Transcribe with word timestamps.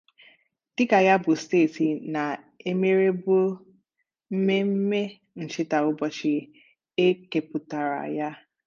Dịka 0.75 0.97
ya 1.07 1.15
bụ 1.23 1.31
steeti 1.41 1.87
na-emerùbe 2.13 3.37
mmemme 4.33 5.01
ncheta 5.41 5.77
ụbọchị 5.89 6.33
e 7.03 7.05
kepụtara 7.31 8.01
ya 8.17 8.29